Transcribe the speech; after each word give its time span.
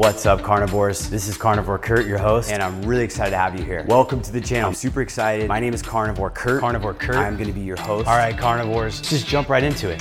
What's 0.00 0.24
up, 0.24 0.40
carnivores? 0.40 1.10
This 1.10 1.28
is 1.28 1.36
Carnivore 1.36 1.78
Kurt, 1.78 2.06
your 2.06 2.16
host, 2.16 2.50
and 2.50 2.62
I'm 2.62 2.80
really 2.80 3.04
excited 3.04 3.32
to 3.32 3.36
have 3.36 3.54
you 3.54 3.62
here. 3.62 3.84
Welcome 3.86 4.22
to 4.22 4.32
the 4.32 4.40
channel. 4.40 4.68
I'm 4.68 4.74
super 4.74 5.02
excited. 5.02 5.46
My 5.46 5.60
name 5.60 5.74
is 5.74 5.82
Carnivore 5.82 6.30
Kurt. 6.30 6.62
Carnivore 6.62 6.94
Kurt. 6.94 7.16
I'm 7.16 7.36
gonna 7.36 7.52
be 7.52 7.60
your 7.60 7.76
host. 7.76 8.08
All 8.08 8.16
right, 8.16 8.34
carnivores, 8.34 8.96
let's 8.96 9.10
just 9.10 9.26
jump 9.26 9.50
right 9.50 9.62
into 9.62 9.90
it. 9.90 9.98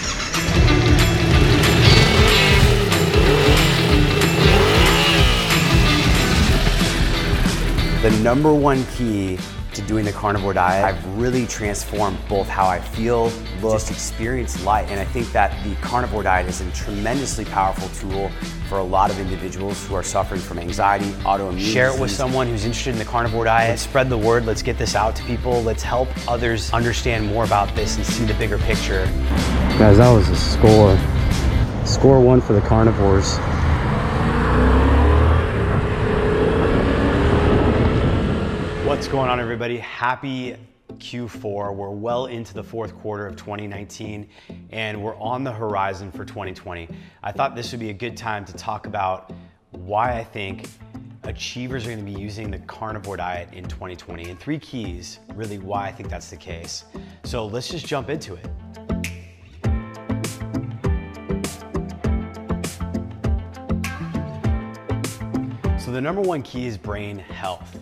The 8.02 8.18
number 8.24 8.54
one 8.54 8.86
key 8.96 9.38
to 9.80 9.88
doing 9.88 10.06
the 10.06 10.12
carnivore 10.12 10.54
diet, 10.54 10.84
I've 10.84 11.18
really 11.18 11.46
transformed 11.46 12.18
both 12.28 12.48
how 12.48 12.68
I 12.68 12.80
feel, 12.80 13.32
look, 13.62 13.74
just 13.74 13.92
experience 13.92 14.64
life. 14.64 14.90
And 14.92 15.00
I 15.00 15.06
think 15.06 15.32
that 15.32 15.64
the 15.64 15.76
carnivore 15.76 16.24
diet 16.24 16.48
is 16.48 16.62
a 16.62 16.72
tremendously 16.72 17.46
powerful 17.46 17.88
tool 17.90 18.30
for 18.68 18.80
a 18.80 18.84
lot 18.84 19.10
of 19.10 19.20
individuals 19.20 19.86
who 19.88 19.96
are 19.96 20.04
suffering 20.04 20.42
from 20.42 20.60
anxiety, 20.60 21.10
autoimmune 21.24 21.60
Share 21.60 21.94
it 21.94 22.00
with 22.00 22.12
someone 22.12 22.48
who's 22.48 22.66
interested 22.66 22.92
in 22.92 23.00
the 23.00 23.06
carnivore 23.06 23.46
diet. 23.46 23.70
Let's 23.70 23.82
spread 23.82 24.10
the 24.10 24.18
word. 24.18 24.46
Let's 24.46 24.62
get 24.62 24.78
this 24.78 24.96
out 24.96 25.16
to 25.16 25.24
people. 25.24 25.62
Let's 25.64 25.84
help 25.84 26.10
others 26.28 26.72
understand 26.72 27.26
more 27.28 27.46
about 27.46 27.74
this 27.76 27.98
and 27.98 28.06
see 28.06 28.26
the 28.26 28.36
bigger 28.36 28.58
picture. 28.60 29.06
Guys, 29.78 29.98
that 29.98 30.12
was 30.12 30.30
a 30.30 30.36
score. 30.36 30.98
Score 31.86 32.20
one 32.20 32.42
for 32.42 32.54
the 32.54 32.62
carnivores. 32.62 33.38
What's 39.10 39.16
going 39.16 39.32
on, 39.32 39.40
everybody? 39.40 39.80
Happy 39.80 40.56
Q4. 40.94 41.76
We're 41.76 41.90
well 41.90 42.28
into 42.28 42.54
the 42.54 42.64
fourth 42.64 42.96
quarter 43.00 43.26
of 43.26 43.36
2019 43.38 44.30
and 44.70 45.02
we're 45.02 45.18
on 45.18 45.44
the 45.44 45.52
horizon 45.52 46.12
for 46.12 46.24
2020. 46.24 46.88
I 47.24 47.32
thought 47.32 47.56
this 47.56 47.72
would 47.72 47.80
be 47.80 47.90
a 47.90 47.94
good 47.94 48.16
time 48.16 48.46
to 48.46 48.54
talk 48.54 48.86
about 48.86 49.34
why 49.72 50.16
I 50.16 50.24
think 50.24 50.70
achievers 51.24 51.88
are 51.88 51.90
going 51.90 52.06
to 52.06 52.12
be 52.12 52.22
using 52.22 52.52
the 52.52 52.60
carnivore 52.60 53.18
diet 53.18 53.52
in 53.52 53.64
2020 53.64 54.30
and 54.30 54.40
three 54.40 54.60
keys, 54.60 55.18
really, 55.34 55.58
why 55.58 55.88
I 55.88 55.92
think 55.92 56.08
that's 56.08 56.30
the 56.30 56.38
case. 56.38 56.86
So 57.24 57.48
let's 57.48 57.68
just 57.68 57.88
jump 57.88 58.12
into 58.12 58.36
it. 58.36 58.46
So, 65.82 65.92
the 65.92 66.00
number 66.00 66.22
one 66.22 66.44
key 66.44 66.68
is 66.68 66.78
brain 66.78 67.18
health. 67.18 67.76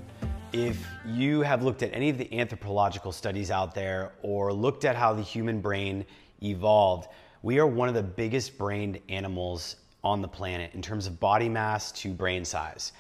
If 0.54 0.88
you 1.06 1.42
have 1.42 1.62
looked 1.62 1.84
at 1.84 1.94
any 1.94 2.10
of 2.10 2.18
the 2.18 2.40
anthropological 2.40 3.12
studies 3.12 3.52
out 3.52 3.76
there 3.76 4.14
or 4.22 4.54
looked 4.54 4.86
at 4.86 4.96
how 4.96 5.14
the 5.14 5.22
human 5.22 5.60
brain 5.60 6.06
evolved, 6.42 7.10
we 7.42 7.60
are 7.60 7.68
one 7.68 7.90
of 7.90 7.96
the 7.96 8.04
biggest 8.04 8.58
brained 8.58 9.00
animals 9.10 9.76
on 10.06 10.22
the 10.22 10.28
planet 10.28 10.72
in 10.74 10.82
terms 10.82 11.06
of 11.06 11.20
body 11.20 11.50
mass 11.50 11.92
to 11.92 12.14
brain 12.14 12.46
size. 12.46 12.94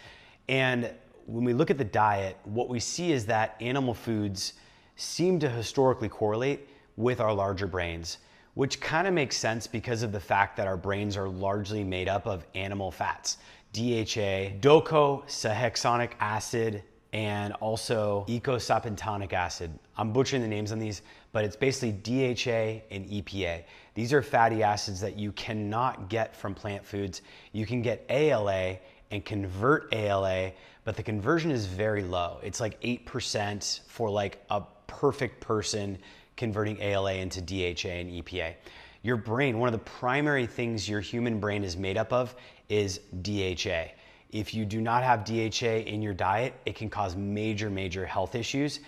And 0.49 0.91
when 1.25 1.45
we 1.45 1.53
look 1.53 1.71
at 1.71 1.77
the 1.77 1.85
diet, 1.85 2.37
what 2.43 2.67
we 2.67 2.81
see 2.81 3.13
is 3.13 3.25
that 3.27 3.55
animal 3.61 3.93
foods 3.93 4.53
seem 4.97 5.39
to 5.39 5.49
historically 5.49 6.09
correlate 6.09 6.67
with 6.97 7.21
our 7.21 7.33
larger 7.33 7.67
brains, 7.67 8.17
which 8.55 8.81
kind 8.81 9.07
of 9.07 9.13
makes 9.13 9.37
sense 9.37 9.67
because 9.67 10.03
of 10.03 10.11
the 10.11 10.19
fact 10.19 10.57
that 10.57 10.67
our 10.67 10.77
brains 10.77 11.15
are 11.15 11.29
largely 11.29 11.83
made 11.83 12.09
up 12.09 12.27
of 12.27 12.45
animal 12.55 12.91
fats. 12.91 13.37
DHA, 13.71 14.59
docosahexaenic 14.59 16.11
acid, 16.19 16.83
and 17.13 17.53
also 17.53 18.25
eicosapentaenic 18.27 19.33
acid. 19.33 19.71
I'm 19.97 20.11
butchering 20.11 20.41
the 20.41 20.47
names 20.47 20.71
on 20.71 20.79
these, 20.79 21.01
but 21.31 21.45
it's 21.45 21.55
basically 21.55 21.91
DHA 21.91 22.83
and 22.91 23.05
EPA. 23.05 23.63
These 23.93 24.13
are 24.13 24.21
fatty 24.21 24.63
acids 24.63 24.99
that 25.01 25.17
you 25.17 25.31
cannot 25.31 26.09
get 26.09 26.35
from 26.35 26.53
plant 26.53 26.85
foods. 26.85 27.21
You 27.51 27.65
can 27.65 27.81
get 27.81 28.05
ALA 28.09 28.77
and 29.11 29.23
convert 29.23 29.93
ALA, 29.93 30.51
but 30.83 30.95
the 30.95 31.03
conversion 31.03 31.51
is 31.51 31.65
very 31.65 32.03
low. 32.03 32.39
It's 32.43 32.59
like 32.59 32.79
8% 32.81 33.81
for 33.87 34.09
like 34.09 34.43
a 34.49 34.61
perfect 34.87 35.39
person 35.39 35.97
converting 36.35 36.79
ALA 36.81 37.13
into 37.15 37.41
DHA 37.41 37.89
and 37.89 38.09
EPA. 38.23 38.53
Your 39.01 39.17
brain, 39.17 39.59
one 39.59 39.67
of 39.67 39.73
the 39.73 39.89
primary 39.91 40.45
things 40.45 40.87
your 40.87 40.99
human 40.99 41.39
brain 41.39 41.63
is 41.63 41.77
made 41.77 41.97
up 41.97 42.11
of 42.11 42.35
is 42.69 42.99
DHA. 43.21 43.91
If 44.31 44.53
you 44.53 44.65
do 44.65 44.81
not 44.81 45.03
have 45.03 45.23
DHA 45.23 45.87
in 45.87 46.01
your 46.01 46.13
diet, 46.13 46.53
it 46.65 46.75
can 46.75 46.89
cause 46.89 47.15
major, 47.15 47.69
major 47.69 48.05
health 48.05 48.35
issues. 48.35 48.81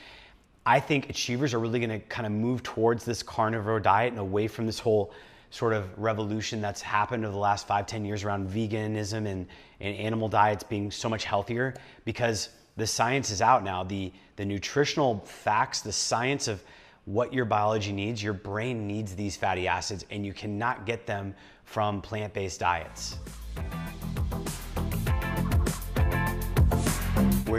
I 0.66 0.80
think 0.80 1.10
achievers 1.10 1.54
are 1.54 1.60
really 1.60 1.80
gonna 1.80 2.00
kind 2.00 2.26
of 2.26 2.32
move 2.32 2.62
towards 2.64 3.06
this 3.06 3.24
carnivore 3.24 3.80
diet 3.80 4.12
and 4.12 4.20
away 4.20 4.48
from 4.48 4.66
this 4.66 4.80
whole 4.80 5.14
sort 5.50 5.74
of 5.74 5.98
revolution 5.98 6.62
that's 6.62 6.82
happened 6.82 7.26
over 7.26 7.32
the 7.32 7.40
last 7.40 7.68
five, 7.68 7.88
10 7.88 8.06
years 8.06 8.24
around 8.24 8.50
veganism 8.50 9.26
and, 9.26 9.48
and 9.80 9.96
animal 9.96 10.28
diets 10.28 10.64
being 10.64 10.92
so 10.92 11.10
much 11.10 11.24
healthier 11.24 11.74
because 12.06 12.50
the 12.78 12.86
science 12.86 13.32
is 13.32 13.42
out 13.42 13.64
now. 13.64 13.84
The, 13.84 14.12
the 14.36 14.46
nutritional 14.46 15.20
facts, 15.26 15.82
the 15.82 15.92
science 15.92 16.48
of 16.48 16.64
what 17.06 17.34
your 17.34 17.46
biology 17.46 17.92
needs, 17.92 18.22
your 18.22 18.34
brain 18.34 18.86
needs 18.88 19.16
these 19.16 19.36
fatty 19.36 19.68
acids, 19.68 20.06
and 20.12 20.26
you 20.26 20.34
cannot 20.34 20.86
get 20.86 21.08
them 21.08 21.34
from 21.64 22.02
plant 22.02 22.34
based 22.34 22.60
diets. 22.60 23.18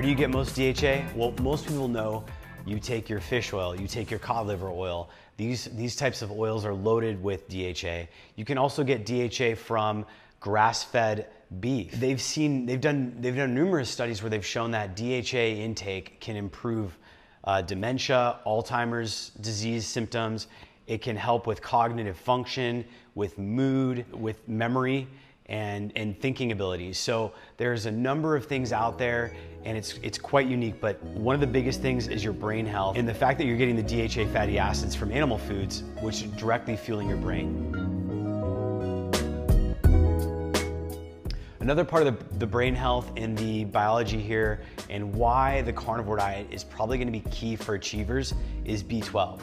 Where 0.00 0.06
do 0.06 0.08
you 0.08 0.16
get 0.16 0.30
most 0.30 0.56
DHA? 0.56 1.14
Well, 1.14 1.34
most 1.42 1.66
people 1.66 1.86
know 1.86 2.24
you 2.64 2.78
take 2.78 3.10
your 3.10 3.20
fish 3.20 3.52
oil, 3.52 3.78
you 3.78 3.86
take 3.86 4.10
your 4.10 4.18
cod 4.18 4.46
liver 4.46 4.70
oil. 4.70 5.10
These, 5.36 5.66
these 5.76 5.94
types 5.94 6.22
of 6.22 6.32
oils 6.32 6.64
are 6.64 6.72
loaded 6.72 7.22
with 7.22 7.46
DHA. 7.50 8.06
You 8.34 8.46
can 8.46 8.56
also 8.56 8.82
get 8.82 9.04
DHA 9.04 9.56
from 9.56 10.06
grass-fed 10.40 11.26
beef. 11.60 11.92
They've 12.00 12.18
seen, 12.18 12.64
they've 12.64 12.80
done, 12.80 13.14
they've 13.20 13.36
done 13.36 13.54
numerous 13.54 13.90
studies 13.90 14.22
where 14.22 14.30
they've 14.30 14.42
shown 14.42 14.70
that 14.70 14.96
DHA 14.96 15.36
intake 15.36 16.18
can 16.18 16.34
improve 16.34 16.96
uh, 17.44 17.60
dementia, 17.60 18.38
Alzheimer's 18.46 19.32
disease 19.42 19.86
symptoms. 19.86 20.46
It 20.86 21.02
can 21.02 21.14
help 21.14 21.46
with 21.46 21.60
cognitive 21.60 22.16
function, 22.16 22.86
with 23.14 23.36
mood, 23.36 24.06
with 24.18 24.48
memory 24.48 25.08
and, 25.50 25.92
and 25.96 26.18
thinking 26.20 26.52
abilities. 26.52 26.96
So 26.96 27.32
there's 27.56 27.86
a 27.86 27.90
number 27.90 28.36
of 28.36 28.46
things 28.46 28.72
out 28.72 28.96
there 28.96 29.34
and 29.64 29.76
it's, 29.76 29.98
it's 30.02 30.16
quite 30.16 30.46
unique, 30.46 30.80
but 30.80 31.02
one 31.02 31.34
of 31.34 31.40
the 31.40 31.46
biggest 31.46 31.82
things 31.82 32.08
is 32.08 32.24
your 32.24 32.32
brain 32.32 32.64
health 32.64 32.96
and 32.96 33.06
the 33.06 33.12
fact 33.12 33.36
that 33.38 33.44
you're 33.44 33.58
getting 33.58 33.76
the 33.76 33.82
DHA 33.82 34.32
fatty 34.32 34.58
acids 34.58 34.94
from 34.94 35.12
animal 35.12 35.36
foods, 35.36 35.82
which 36.00 36.22
is 36.22 36.30
directly 36.32 36.76
fueling 36.76 37.08
your 37.08 37.18
brain. 37.18 37.76
Another 41.58 41.84
part 41.84 42.06
of 42.06 42.18
the, 42.18 42.38
the 42.38 42.46
brain 42.46 42.74
health 42.74 43.12
and 43.16 43.36
the 43.36 43.64
biology 43.64 44.18
here 44.18 44.62
and 44.88 45.14
why 45.14 45.60
the 45.62 45.72
carnivore 45.72 46.16
diet 46.16 46.46
is 46.50 46.64
probably 46.64 46.96
gonna 46.96 47.10
be 47.10 47.20
key 47.30 47.54
for 47.54 47.74
achievers 47.74 48.32
is 48.64 48.82
B12. 48.82 49.40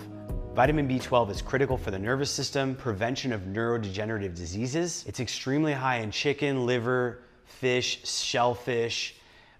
Vitamin 0.57 0.87
B12 0.87 1.29
is 1.29 1.39
critical 1.39 1.77
for 1.77 1.91
the 1.91 1.99
nervous 1.99 2.31
system, 2.31 2.73
prevention 2.73 3.31
of 3.31 3.41
neurodegenerative 3.41 4.33
diseases. 4.33 5.05
It's 5.07 5.19
extremely 5.19 5.71
high 5.71 5.97
in 5.97 6.09
chicken, 6.09 6.65
liver, 6.65 7.19
fish, 7.45 7.99
shellfish, 8.03 9.13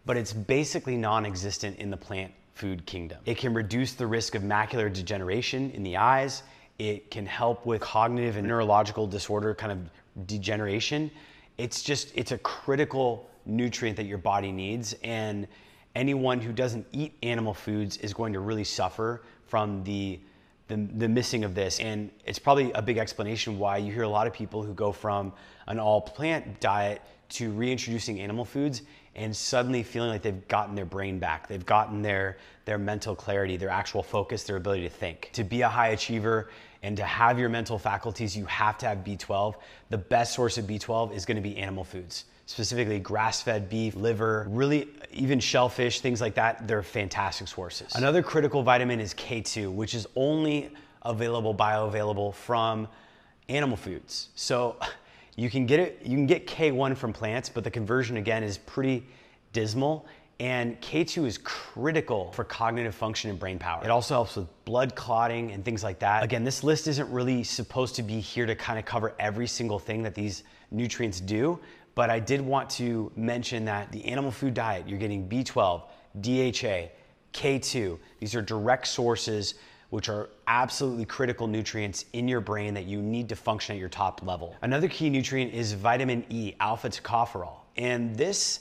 but 0.07 0.17
it's 0.17 0.33
basically 0.33 0.97
non-existent 0.97 1.77
in 1.77 1.91
the 1.91 1.97
plant 1.97 2.33
food 2.55 2.83
kingdom. 2.87 3.19
It 3.27 3.37
can 3.37 3.53
reduce 3.53 3.93
the 3.93 4.07
risk 4.07 4.33
of 4.33 4.41
macular 4.41 4.91
degeneration 4.91 5.69
in 5.69 5.83
the 5.83 5.97
eyes. 5.97 6.41
It 6.79 7.11
can 7.11 7.27
help 7.27 7.67
with 7.67 7.79
cognitive 7.79 8.35
and 8.35 8.47
neurological 8.47 9.05
disorder 9.05 9.53
kind 9.53 9.71
of 9.71 10.25
degeneration. 10.25 11.11
It's 11.59 11.83
just, 11.83 12.11
it's 12.15 12.31
a 12.31 12.39
critical 12.39 13.29
nutrient 13.45 13.97
that 13.97 14.07
your 14.07 14.17
body 14.17 14.51
needs. 14.51 14.95
And 15.03 15.47
anyone 15.93 16.41
who 16.41 16.51
doesn't 16.51 16.87
eat 16.91 17.15
animal 17.21 17.53
foods 17.53 17.97
is 17.97 18.15
going 18.15 18.33
to 18.33 18.39
really 18.39 18.63
suffer 18.63 19.21
from 19.45 19.83
the 19.83 20.19
the, 20.67 20.75
the 20.97 21.07
missing 21.07 21.43
of 21.43 21.55
this. 21.55 21.79
And 21.79 22.11
it's 22.25 22.39
probably 22.39 22.71
a 22.73 22.81
big 22.81 22.97
explanation 22.97 23.57
why 23.57 23.77
you 23.77 23.91
hear 23.91 24.03
a 24.03 24.09
lot 24.09 24.27
of 24.27 24.33
people 24.33 24.63
who 24.63 24.73
go 24.73 24.91
from 24.91 25.33
an 25.67 25.79
all 25.79 26.01
plant 26.01 26.59
diet 26.59 27.01
to 27.29 27.51
reintroducing 27.51 28.19
animal 28.19 28.45
foods 28.45 28.83
and 29.15 29.35
suddenly 29.35 29.83
feeling 29.83 30.09
like 30.09 30.21
they've 30.21 30.47
gotten 30.47 30.75
their 30.75 30.85
brain 30.85 31.19
back. 31.19 31.47
They've 31.47 31.65
gotten 31.65 32.01
their, 32.01 32.37
their 32.65 32.77
mental 32.77 33.15
clarity, 33.15 33.57
their 33.57 33.69
actual 33.69 34.03
focus, 34.03 34.43
their 34.43 34.57
ability 34.57 34.83
to 34.83 34.89
think. 34.89 35.31
To 35.33 35.43
be 35.43 35.61
a 35.61 35.69
high 35.69 35.89
achiever 35.89 36.49
and 36.83 36.95
to 36.97 37.03
have 37.03 37.39
your 37.39 37.49
mental 37.49 37.79
faculties, 37.79 38.37
you 38.37 38.45
have 38.45 38.77
to 38.79 38.85
have 38.85 38.99
B12. 38.99 39.55
The 39.89 39.97
best 39.97 40.33
source 40.33 40.57
of 40.57 40.65
B12 40.65 41.15
is 41.15 41.25
gonna 41.25 41.41
be 41.41 41.57
animal 41.57 41.83
foods 41.83 42.25
specifically 42.47 42.97
grass 42.97 43.41
fed 43.41 43.69
beef, 43.69 43.93
liver, 43.95 44.47
really 44.49 44.87
even 45.11 45.39
shellfish, 45.39 45.99
things 45.99 46.21
like 46.21 46.33
that. 46.35 46.65
They're 46.67 46.81
fantastic 46.81 47.47
sources. 47.47 47.93
Another 47.93 48.23
critical 48.23 48.63
vitamin 48.63 48.99
is 48.99 49.13
K2, 49.13 49.71
which 49.71 49.93
is 49.93 50.07
only 50.15 50.71
available, 51.03 51.53
bioavailable 51.53 52.33
from 52.33 52.87
animal 53.49 53.77
foods. 53.77 54.29
So 54.35 54.77
you 55.35 55.49
can 55.49 55.65
get 55.65 55.81
it, 55.81 55.99
you 56.03 56.15
can 56.15 56.25
get 56.25 56.47
K1 56.47 56.95
from 56.95 57.11
plants, 57.11 57.49
but 57.49 57.65
the 57.65 57.71
conversion 57.71 58.17
again 58.17 58.43
is 58.43 58.57
pretty 58.57 59.05
dismal. 59.51 60.07
And 60.39 60.79
K2 60.81 61.25
is 61.25 61.39
critical 61.39 62.31
for 62.31 62.43
cognitive 62.43 62.93
function 62.93 63.29
and 63.31 63.39
brain 63.39 63.57
power. 63.59 63.83
It 63.83 63.89
also 63.89 64.13
helps 64.13 64.35
with 64.35 64.47
blood 64.65 64.95
clotting 64.95 65.51
and 65.51 65.65
things 65.65 65.83
like 65.83 65.99
that. 65.99 66.23
Again, 66.23 66.43
this 66.43 66.63
list 66.63 66.87
isn't 66.87 67.11
really 67.11 67.43
supposed 67.43 67.95
to 67.95 68.03
be 68.03 68.19
here 68.19 68.45
to 68.45 68.55
kind 68.55 68.77
of 68.77 68.85
cover 68.85 69.15
every 69.19 69.47
single 69.47 69.79
thing 69.79 70.03
that 70.03 70.13
these 70.13 70.43
nutrients 70.69 71.19
do, 71.19 71.59
but 71.97 72.11
I 72.11 72.19
did 72.19 72.41
want 72.41 72.69
to 72.81 73.11
mention 73.15 73.65
that 73.65 73.91
the 73.91 74.05
animal 74.05 74.29
food 74.29 74.53
diet, 74.53 74.87
you're 74.87 74.99
getting 74.99 75.27
B12, 75.27 75.81
DHA, 76.21 76.89
K2. 77.33 77.97
These 78.19 78.35
are 78.35 78.41
direct 78.43 78.85
sources 78.85 79.55
which 79.89 80.07
are 80.07 80.29
absolutely 80.45 81.05
critical 81.05 81.47
nutrients 81.47 82.05
in 82.13 82.27
your 82.27 82.39
brain 82.39 82.75
that 82.75 82.85
you 82.85 83.01
need 83.01 83.27
to 83.29 83.35
function 83.35 83.73
at 83.75 83.79
your 83.79 83.89
top 83.89 84.21
level. 84.23 84.55
Another 84.61 84.87
key 84.87 85.09
nutrient 85.09 85.51
is 85.55 85.73
vitamin 85.73 86.23
E, 86.29 86.53
alpha 86.59 86.87
tocopherol. 86.87 87.61
And 87.77 88.15
this 88.15 88.59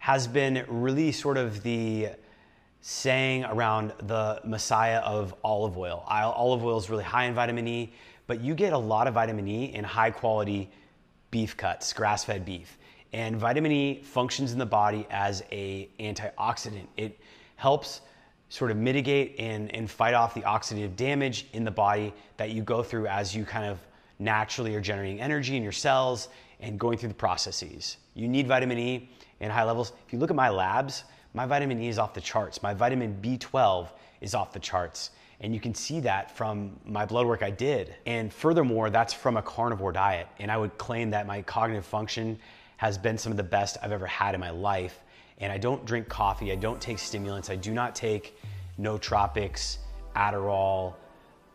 has 0.00 0.26
been 0.26 0.64
really 0.66 1.12
sort 1.12 1.36
of 1.36 1.62
the 1.62 2.08
saying 2.80 3.44
around 3.44 3.92
the 4.08 4.40
messiah 4.42 4.98
of 5.02 5.36
olive 5.44 5.78
oil. 5.78 6.04
Olive 6.10 6.64
oil 6.64 6.78
is 6.78 6.90
really 6.90 7.04
high 7.04 7.26
in 7.26 7.34
vitamin 7.34 7.68
E, 7.68 7.92
but 8.26 8.40
you 8.40 8.56
get 8.56 8.72
a 8.72 8.78
lot 8.78 9.06
of 9.06 9.14
vitamin 9.14 9.46
E 9.46 9.66
in 9.66 9.84
high 9.84 10.10
quality 10.10 10.68
beef 11.32 11.56
cuts, 11.56 11.92
grass-fed 11.92 12.44
beef. 12.44 12.78
And 13.12 13.36
vitamin 13.36 13.72
E 13.72 14.02
functions 14.04 14.52
in 14.52 14.58
the 14.60 14.66
body 14.66 15.08
as 15.10 15.42
a 15.50 15.88
antioxidant. 15.98 16.86
It 16.96 17.18
helps 17.56 18.02
sort 18.48 18.70
of 18.70 18.76
mitigate 18.76 19.34
and, 19.38 19.74
and 19.74 19.90
fight 19.90 20.14
off 20.14 20.34
the 20.34 20.42
oxidative 20.42 20.94
damage 20.94 21.46
in 21.54 21.64
the 21.64 21.70
body 21.70 22.12
that 22.36 22.50
you 22.50 22.62
go 22.62 22.82
through 22.82 23.06
as 23.06 23.34
you 23.34 23.44
kind 23.44 23.66
of 23.66 23.78
naturally 24.18 24.74
are 24.74 24.80
generating 24.80 25.20
energy 25.20 25.56
in 25.56 25.62
your 25.62 25.72
cells 25.72 26.28
and 26.60 26.78
going 26.78 26.96
through 26.96 27.08
the 27.08 27.14
processes. 27.14 27.96
You 28.14 28.28
need 28.28 28.46
vitamin 28.46 28.78
E 28.78 29.10
in 29.40 29.50
high 29.50 29.64
levels. 29.64 29.92
If 30.06 30.12
you 30.12 30.18
look 30.18 30.30
at 30.30 30.36
my 30.36 30.48
labs, 30.48 31.04
my 31.34 31.46
vitamin 31.46 31.82
E 31.82 31.88
is 31.88 31.98
off 31.98 32.14
the 32.14 32.20
charts. 32.20 32.62
My 32.62 32.74
vitamin 32.74 33.18
B12 33.22 33.88
is 34.20 34.34
off 34.34 34.52
the 34.52 34.60
charts. 34.60 35.10
And 35.42 35.52
you 35.52 35.60
can 35.60 35.74
see 35.74 36.00
that 36.00 36.36
from 36.36 36.78
my 36.84 37.04
blood 37.04 37.26
work 37.26 37.42
I 37.42 37.50
did. 37.50 37.94
And 38.06 38.32
furthermore, 38.32 38.90
that's 38.90 39.12
from 39.12 39.36
a 39.36 39.42
carnivore 39.42 39.92
diet. 39.92 40.28
And 40.38 40.50
I 40.50 40.56
would 40.56 40.78
claim 40.78 41.10
that 41.10 41.26
my 41.26 41.42
cognitive 41.42 41.84
function 41.84 42.38
has 42.76 42.96
been 42.96 43.18
some 43.18 43.32
of 43.32 43.36
the 43.36 43.42
best 43.42 43.76
I've 43.82 43.92
ever 43.92 44.06
had 44.06 44.34
in 44.34 44.40
my 44.40 44.50
life 44.50 45.00
and 45.42 45.52
I 45.52 45.58
don't 45.58 45.84
drink 45.84 46.08
coffee, 46.08 46.52
I 46.52 46.54
don't 46.54 46.80
take 46.80 46.98
stimulants, 46.98 47.50
I 47.50 47.56
do 47.56 47.74
not 47.74 47.94
take 47.94 48.38
nootropics, 48.80 49.78
Adderall, 50.14 50.94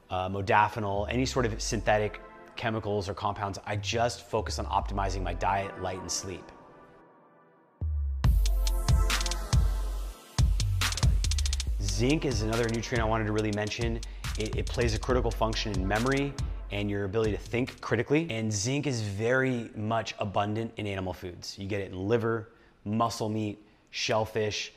uh, 0.10 0.28
modafinil, 0.30 1.08
any 1.10 1.26
sort 1.26 1.46
of 1.46 1.60
synthetic 1.62 2.20
chemicals 2.58 3.08
or 3.08 3.14
compounds. 3.14 3.60
I 3.66 3.78
just 3.78 4.30
focus 4.30 4.60
on 4.60 4.66
optimizing 4.66 5.24
my 5.24 5.34
diet, 5.34 5.82
light, 5.82 6.02
and 6.02 6.12
sleep. 6.12 6.52
Zinc 11.98 12.26
is 12.26 12.44
another 12.44 12.70
nutrient 12.70 13.04
I 13.04 13.10
wanted 13.10 13.26
to 13.26 13.32
really 13.32 13.52
mention. 13.54 14.00
It, 14.38 14.56
it, 14.56 14.68
plays 14.68 14.94
a 14.94 15.00
critical 15.00 15.32
function 15.32 15.74
in 15.74 15.88
memory 15.88 16.32
and 16.72 16.92
your 16.92 17.06
ability 17.06 17.32
to 17.32 17.40
think 17.40 17.82
critically. 17.82 18.28
And 18.30 18.54
zinc 18.54 18.86
is 18.86 19.02
very 19.02 19.72
much 19.76 20.14
abundant 20.20 20.72
in 20.78 20.86
animal 20.86 21.12
foods. 21.12 21.58
You 21.58 21.68
get 21.68 21.82
it 21.82 21.92
in 21.92 22.08
liver, 22.08 22.50
muscle 22.86 23.30
meat, 23.30 23.58
shellfish. 23.90 24.74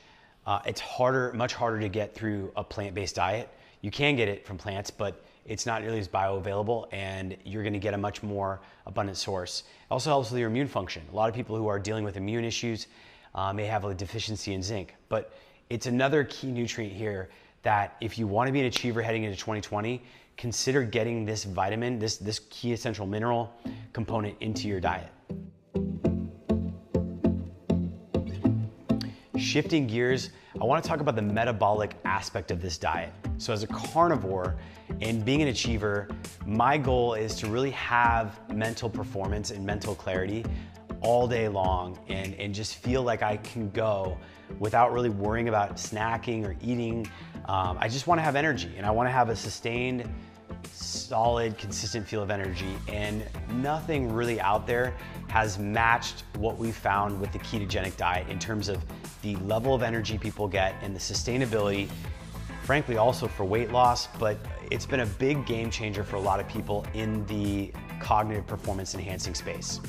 Uh, 0.47 0.61
it's 0.65 0.81
harder, 0.81 1.31
much 1.33 1.53
harder 1.53 1.79
to 1.79 1.89
get 1.89 2.15
through 2.15 2.51
a 2.55 2.63
plant-based 2.63 3.17
diet. 3.17 3.49
You 3.81 3.91
can 3.91 4.15
get 4.15 4.27
it 4.27 4.43
from 4.43 4.57
plants, 4.57 4.89
but 4.89 5.23
it's 5.45 5.67
not 5.67 5.83
nearly 5.83 5.99
as 5.99 6.07
bioavailable 6.07 6.87
and 6.91 7.37
you're 7.45 7.63
gonna 7.63 7.77
get 7.77 7.93
a 7.93 7.99
much 7.99 8.23
more 8.23 8.61
abundant 8.87 9.19
source. 9.19 9.61
It 9.61 9.93
also 9.93 10.09
helps 10.09 10.31
with 10.31 10.39
your 10.39 10.49
immune 10.49 10.67
function. 10.67 11.03
A 11.13 11.15
lot 11.15 11.29
of 11.29 11.35
people 11.35 11.55
who 11.55 11.67
are 11.67 11.77
dealing 11.77 12.03
with 12.03 12.17
immune 12.17 12.45
issues 12.45 12.87
uh, 13.35 13.53
may 13.53 13.65
have 13.65 13.85
a 13.85 13.93
deficiency 13.93 14.55
in 14.55 14.63
zinc, 14.63 14.95
but 15.07 15.31
it's 15.71 15.85
another 15.85 16.25
key 16.25 16.51
nutrient 16.51 16.91
here 16.93 17.29
that 17.63 17.95
if 18.01 18.19
you 18.19 18.27
wanna 18.27 18.51
be 18.51 18.59
an 18.59 18.65
achiever 18.65 19.01
heading 19.01 19.23
into 19.23 19.37
2020, 19.37 20.03
consider 20.35 20.83
getting 20.83 21.25
this 21.25 21.45
vitamin, 21.45 21.97
this, 21.97 22.17
this 22.17 22.39
key 22.49 22.73
essential 22.73 23.07
mineral 23.07 23.53
component 23.93 24.35
into 24.41 24.67
your 24.67 24.81
diet. 24.81 25.07
Shifting 29.37 29.87
gears, 29.87 30.31
I 30.59 30.65
wanna 30.65 30.81
talk 30.81 30.99
about 30.99 31.15
the 31.15 31.21
metabolic 31.21 31.95
aspect 32.03 32.51
of 32.51 32.61
this 32.61 32.77
diet. 32.77 33.13
So 33.37 33.53
as 33.53 33.63
a 33.63 33.67
carnivore 33.67 34.57
and 34.99 35.23
being 35.23 35.41
an 35.41 35.47
achiever, 35.47 36.09
my 36.45 36.77
goal 36.77 37.13
is 37.13 37.33
to 37.35 37.47
really 37.47 37.71
have 37.71 38.41
mental 38.53 38.89
performance 38.89 39.51
and 39.51 39.65
mental 39.65 39.95
clarity 39.95 40.43
all 41.01 41.27
day 41.27 41.47
long 41.47 41.97
and, 42.07 42.33
and 42.35 42.53
just 42.53 42.75
feel 42.75 43.03
like 43.03 43.23
I 43.23 43.37
can 43.37 43.69
go 43.71 44.17
without 44.59 44.93
really 44.93 45.09
worrying 45.09 45.49
about 45.49 45.77
snacking 45.77 46.45
or 46.45 46.55
eating. 46.61 47.09
Um, 47.45 47.77
I 47.79 47.87
just 47.87 48.07
wanna 48.07 48.21
have 48.21 48.35
energy 48.35 48.73
and 48.77 48.85
I 48.85 48.91
wanna 48.91 49.11
have 49.11 49.29
a 49.29 49.35
sustained 49.35 50.07
solid, 50.71 51.57
consistent 51.57 52.07
feel 52.07 52.21
of 52.21 52.31
energy, 52.31 52.75
and 52.87 53.23
nothing 53.49 54.11
really 54.11 54.39
out 54.39 54.67
there 54.67 54.93
has 55.27 55.57
matched 55.57 56.23
what 56.37 56.57
we 56.57 56.71
found 56.71 57.19
with 57.19 57.31
the 57.31 57.39
ketogenic 57.39 57.95
diet 57.97 58.27
in 58.29 58.39
terms 58.39 58.69
of 58.69 58.83
the 59.21 59.35
level 59.37 59.73
of 59.73 59.83
energy 59.83 60.17
people 60.17 60.47
get 60.47 60.75
and 60.81 60.95
the 60.95 60.99
sustainability, 60.99 61.89
frankly, 62.63 62.97
also 62.97 63.27
for 63.27 63.43
weight 63.43 63.71
loss, 63.71 64.07
but 64.19 64.37
it's 64.71 64.85
been 64.85 65.01
a 65.01 65.05
big 65.05 65.45
game 65.45 65.69
changer 65.69 66.03
for 66.03 66.15
a 66.15 66.21
lot 66.21 66.39
of 66.39 66.47
people 66.47 66.85
in 66.93 67.25
the 67.25 67.71
cognitive 67.99 68.45
performance 68.47 68.93
enhancing 68.93 69.35
space. 69.35 69.79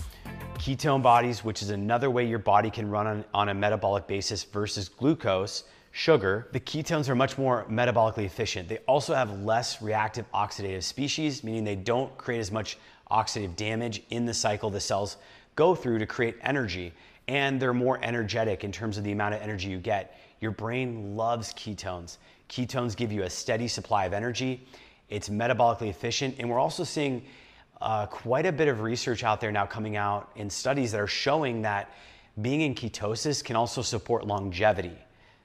Ketone 0.62 1.02
bodies, 1.02 1.42
which 1.42 1.60
is 1.60 1.70
another 1.70 2.08
way 2.08 2.24
your 2.24 2.38
body 2.38 2.70
can 2.70 2.88
run 2.88 3.08
on, 3.08 3.24
on 3.34 3.48
a 3.48 3.54
metabolic 3.54 4.06
basis 4.06 4.44
versus 4.44 4.88
glucose, 4.88 5.64
sugar, 5.90 6.46
the 6.52 6.60
ketones 6.60 7.08
are 7.08 7.16
much 7.16 7.36
more 7.36 7.66
metabolically 7.68 8.24
efficient. 8.24 8.68
They 8.68 8.78
also 8.86 9.12
have 9.12 9.40
less 9.40 9.82
reactive 9.82 10.24
oxidative 10.30 10.84
species, 10.84 11.42
meaning 11.42 11.64
they 11.64 11.74
don't 11.74 12.16
create 12.16 12.38
as 12.38 12.52
much 12.52 12.78
oxidative 13.10 13.56
damage 13.56 14.04
in 14.10 14.24
the 14.24 14.32
cycle 14.32 14.70
the 14.70 14.78
cells 14.78 15.16
go 15.56 15.74
through 15.74 15.98
to 15.98 16.06
create 16.06 16.36
energy. 16.42 16.92
And 17.26 17.60
they're 17.60 17.74
more 17.74 17.98
energetic 18.00 18.62
in 18.62 18.70
terms 18.70 18.96
of 18.96 19.02
the 19.02 19.10
amount 19.10 19.34
of 19.34 19.42
energy 19.42 19.68
you 19.68 19.78
get. 19.78 20.16
Your 20.40 20.52
brain 20.52 21.16
loves 21.16 21.52
ketones. 21.54 22.18
Ketones 22.48 22.94
give 22.94 23.10
you 23.10 23.24
a 23.24 23.30
steady 23.30 23.66
supply 23.66 24.04
of 24.04 24.12
energy. 24.12 24.64
It's 25.08 25.28
metabolically 25.28 25.88
efficient. 25.88 26.36
And 26.38 26.48
we're 26.48 26.60
also 26.60 26.84
seeing 26.84 27.24
uh, 27.82 28.06
quite 28.06 28.46
a 28.46 28.52
bit 28.52 28.68
of 28.68 28.80
research 28.80 29.24
out 29.24 29.40
there 29.40 29.52
now 29.52 29.66
coming 29.66 29.96
out 29.96 30.30
in 30.36 30.48
studies 30.48 30.92
that 30.92 31.00
are 31.00 31.06
showing 31.06 31.62
that 31.62 31.92
being 32.40 32.62
in 32.62 32.74
ketosis 32.74 33.44
can 33.44 33.56
also 33.56 33.82
support 33.82 34.26
longevity. 34.26 34.96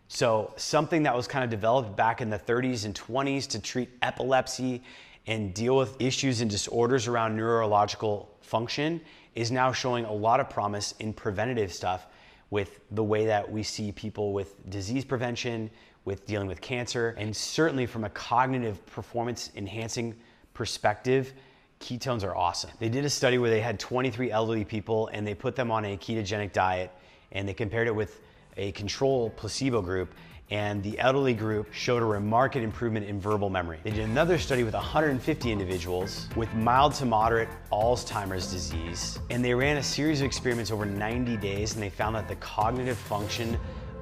So, 0.07 0.53
something 0.55 1.03
that 1.03 1.13
was 1.13 1.27
kind 1.27 1.43
of 1.43 1.49
developed 1.49 1.97
back 1.97 2.21
in 2.21 2.29
the 2.29 2.39
30s 2.39 2.85
and 2.85 2.95
20s 2.95 3.47
to 3.49 3.59
treat 3.59 3.89
epilepsy 4.01 4.81
and 5.25 5.53
deal 5.53 5.75
with 5.75 5.99
issues 5.99 6.39
and 6.39 6.49
disorders 6.49 7.07
around 7.07 7.35
neurological 7.35 8.33
function 8.39 9.01
is 9.35 9.51
now 9.51 9.73
showing 9.73 10.05
a 10.05 10.13
lot 10.13 10.39
of 10.39 10.49
promise 10.49 10.93
in 10.99 11.11
preventative 11.11 11.73
stuff 11.73 12.07
with 12.49 12.79
the 12.91 13.03
way 13.03 13.25
that 13.25 13.51
we 13.51 13.61
see 13.61 13.91
people 13.91 14.31
with 14.31 14.69
disease 14.69 15.03
prevention, 15.03 15.69
with 16.05 16.25
dealing 16.25 16.47
with 16.47 16.61
cancer, 16.61 17.13
and 17.17 17.35
certainly 17.35 17.85
from 17.85 18.05
a 18.05 18.09
cognitive 18.11 18.83
performance 18.85 19.51
enhancing 19.57 20.15
perspective, 20.53 21.33
ketones 21.79 22.23
are 22.23 22.35
awesome. 22.35 22.69
They 22.79 22.89
did 22.89 23.05
a 23.05 23.09
study 23.09 23.37
where 23.37 23.49
they 23.49 23.61
had 23.61 23.79
23 23.79 24.31
elderly 24.31 24.65
people 24.65 25.09
and 25.13 25.25
they 25.25 25.33
put 25.33 25.55
them 25.55 25.71
on 25.71 25.85
a 25.85 25.97
ketogenic 25.97 26.51
diet 26.53 26.91
and 27.31 27.47
they 27.47 27.53
compared 27.53 27.87
it 27.87 27.95
with 27.95 28.21
a 28.57 28.71
control 28.71 29.29
placebo 29.31 29.81
group 29.81 30.13
and 30.49 30.81
the 30.81 30.97
elderly 30.99 31.33
group 31.33 31.73
showed 31.73 32.01
a 32.01 32.05
remarkable 32.05 32.63
improvement 32.63 33.05
in 33.05 33.19
verbal 33.19 33.49
memory. 33.49 33.79
They 33.83 33.91
did 33.91 34.05
another 34.05 34.37
study 34.37 34.63
with 34.63 34.73
150 34.73 35.51
individuals 35.51 36.27
with 36.35 36.53
mild 36.53 36.93
to 36.95 37.05
moderate 37.05 37.49
Alzheimer's 37.71 38.49
disease, 38.49 39.19
and 39.29 39.43
they 39.43 39.53
ran 39.53 39.77
a 39.77 39.83
series 39.83 40.21
of 40.21 40.25
experiments 40.25 40.71
over 40.71 40.85
90 40.85 41.35
days, 41.37 41.73
and 41.73 41.83
they 41.83 41.89
found 41.89 42.15
that 42.15 42.29
the 42.29 42.35
cognitive 42.37 42.97
function 42.97 43.59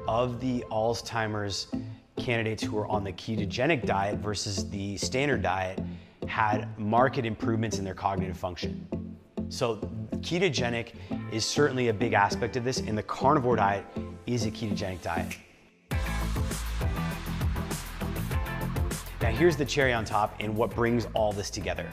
of 0.08 0.40
the 0.40 0.64
Alzheimer's 0.70 1.68
candidates 2.18 2.64
who 2.64 2.76
were 2.76 2.88
on 2.88 3.04
the 3.04 3.12
ketogenic 3.12 3.86
diet 3.86 4.20
versus 4.20 4.70
the 4.70 4.98
standard 4.98 5.42
diet 5.42 5.80
had 6.28 6.78
marked 6.80 7.18
improvements 7.18 7.80
in 7.80 7.86
their 7.86 7.94
cognitive 7.94 8.38
function. 8.38 8.88
So 9.50 9.78
ketogenic 10.18 10.94
is 11.32 11.46
certainly 11.46 11.90
a 11.90 11.94
big 11.94 12.14
aspect 12.14 12.58
of 12.58 12.64
this, 12.64 12.80
and 12.80 12.98
the 12.98 13.04
carnivore 13.04 13.56
diet 13.56 13.86
is 14.26 14.46
a 14.46 14.52
ketogenic 14.52 15.02
diet. 15.02 15.38
Now 19.22 19.32
here's 19.32 19.56
the 19.56 19.66
cherry 19.66 19.94
on 19.94 20.06
top 20.06 20.36
and 20.40 20.56
what 20.56 20.74
brings 20.76 21.08
all 21.14 21.32
this 21.32 21.50
together. 21.50 21.90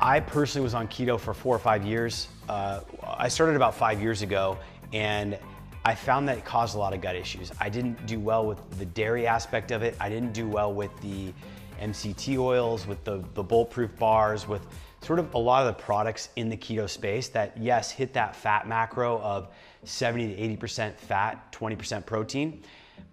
I 0.00 0.20
personally 0.20 0.62
was 0.64 0.74
on 0.74 0.88
keto 0.88 1.18
for 1.18 1.32
four 1.32 1.54
or 1.54 1.58
five 1.58 1.84
years. 1.84 2.28
Uh, 2.48 2.80
I 3.02 3.28
started 3.28 3.56
about 3.56 3.74
five 3.74 4.00
years 4.00 4.22
ago 4.22 4.58
and 4.92 5.38
I 5.84 5.94
found 5.94 6.28
that 6.28 6.38
it 6.38 6.44
caused 6.44 6.74
a 6.74 6.78
lot 6.78 6.92
of 6.92 7.00
gut 7.00 7.14
issues. 7.14 7.52
I 7.60 7.68
didn't 7.68 8.04
do 8.06 8.18
well 8.18 8.44
with 8.44 8.58
the 8.78 8.86
dairy 8.86 9.26
aspect 9.26 9.70
of 9.70 9.82
it. 9.82 9.96
I 10.00 10.08
didn't 10.08 10.32
do 10.32 10.48
well 10.48 10.72
with 10.72 10.90
the 11.00 11.32
MCT 11.80 12.38
oils, 12.38 12.86
with 12.86 13.02
the, 13.04 13.22
the 13.34 13.42
bulletproof 13.42 13.96
bars, 13.98 14.46
with 14.48 14.66
sort 15.02 15.18
of 15.18 15.32
a 15.34 15.38
lot 15.38 15.66
of 15.66 15.76
the 15.76 15.82
products 15.82 16.30
in 16.36 16.48
the 16.48 16.56
keto 16.56 16.88
space 16.88 17.28
that, 17.28 17.56
yes, 17.56 17.90
hit 17.90 18.12
that 18.14 18.34
fat 18.34 18.66
macro 18.66 19.20
of 19.20 19.48
70 19.84 20.34
to 20.34 20.56
80% 20.66 20.96
fat, 20.96 21.52
20% 21.52 22.04
protein, 22.04 22.62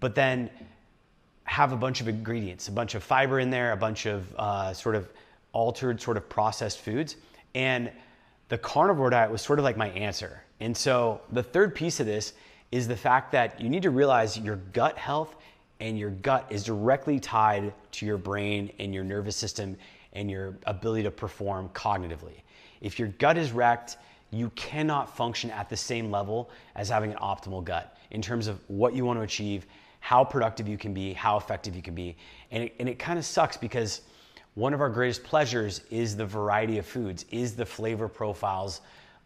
but 0.00 0.14
then 0.14 0.50
have 1.44 1.72
a 1.72 1.76
bunch 1.76 2.00
of 2.00 2.08
ingredients, 2.08 2.68
a 2.68 2.72
bunch 2.72 2.94
of 2.94 3.02
fiber 3.02 3.38
in 3.38 3.50
there, 3.50 3.72
a 3.72 3.76
bunch 3.76 4.06
of 4.06 4.34
uh, 4.36 4.72
sort 4.72 4.94
of 4.94 5.08
altered, 5.52 6.00
sort 6.00 6.16
of 6.16 6.28
processed 6.28 6.80
foods. 6.80 7.16
And 7.54 7.90
the 8.48 8.58
carnivore 8.58 9.10
diet 9.10 9.30
was 9.30 9.42
sort 9.42 9.58
of 9.58 9.64
like 9.64 9.76
my 9.76 9.90
answer. 9.90 10.42
And 10.60 10.76
so 10.76 11.20
the 11.32 11.42
third 11.42 11.74
piece 11.74 12.00
of 12.00 12.06
this 12.06 12.32
is 12.72 12.88
the 12.88 12.96
fact 12.96 13.30
that 13.32 13.60
you 13.60 13.68
need 13.68 13.82
to 13.82 13.90
realize 13.90 14.38
your 14.38 14.56
gut 14.72 14.98
health 14.98 15.36
and 15.84 15.98
your 15.98 16.08
gut 16.08 16.46
is 16.48 16.64
directly 16.64 17.20
tied 17.20 17.74
to 17.92 18.06
your 18.06 18.16
brain 18.16 18.72
and 18.78 18.94
your 18.94 19.04
nervous 19.04 19.36
system 19.36 19.76
and 20.14 20.30
your 20.30 20.56
ability 20.64 21.02
to 21.02 21.10
perform 21.10 21.68
cognitively. 21.74 22.40
If 22.80 22.98
your 22.98 23.08
gut 23.18 23.36
is 23.36 23.52
wrecked, 23.52 23.98
you 24.30 24.48
cannot 24.54 25.14
function 25.14 25.50
at 25.50 25.68
the 25.68 25.76
same 25.76 26.10
level 26.10 26.48
as 26.74 26.88
having 26.88 27.12
an 27.12 27.18
optimal 27.18 27.62
gut 27.62 27.98
in 28.12 28.22
terms 28.22 28.46
of 28.46 28.60
what 28.68 28.94
you 28.94 29.04
want 29.04 29.18
to 29.18 29.24
achieve, 29.24 29.66
how 30.00 30.24
productive 30.24 30.66
you 30.66 30.78
can 30.78 30.94
be, 30.94 31.12
how 31.12 31.36
effective 31.36 31.76
you 31.76 31.82
can 31.82 31.94
be. 31.94 32.16
And 32.50 32.64
it, 32.64 32.74
and 32.80 32.88
it 32.88 32.98
kind 32.98 33.18
of 33.18 33.26
sucks 33.26 33.58
because 33.58 34.00
one 34.54 34.72
of 34.72 34.80
our 34.80 34.88
greatest 34.88 35.22
pleasures 35.22 35.82
is 35.90 36.16
the 36.16 36.24
variety 36.24 36.78
of 36.78 36.86
foods, 36.86 37.26
is 37.30 37.56
the 37.56 37.66
flavor 37.66 38.08
profiles 38.08 38.80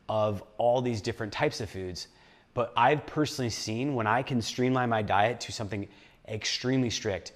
of 0.08 0.42
all 0.56 0.82
these 0.82 1.00
different 1.00 1.32
types 1.32 1.60
of 1.60 1.70
foods. 1.70 2.08
But 2.52 2.72
I've 2.76 3.06
personally 3.06 3.50
seen 3.50 3.94
when 3.94 4.08
I 4.08 4.24
can 4.24 4.42
streamline 4.42 4.88
my 4.88 5.02
diet 5.02 5.38
to 5.42 5.52
something 5.52 5.86
extremely 6.30 6.90
strict, 6.90 7.32